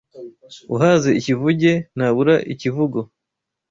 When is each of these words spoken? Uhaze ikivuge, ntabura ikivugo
Uhaze 0.75 1.09
ikivuge, 1.19 1.71
ntabura 1.95 2.35
ikivugo 2.53 2.99